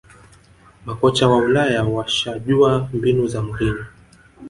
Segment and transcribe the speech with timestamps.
[0.85, 3.85] makocha wa ulaya washajua mbinu za mourinho